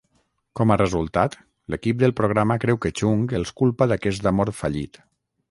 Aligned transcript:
Com 0.59 0.71
a 0.71 0.77
resultat, 0.79 1.37
l'equip 1.73 1.99
del 2.05 2.15
programa 2.21 2.57
creu 2.65 2.81
que 2.87 2.93
Chung 3.01 3.27
els 3.41 3.53
culpa 3.63 3.89
d'aquest 3.93 4.29
amor 4.35 4.53
fallit. 4.63 5.01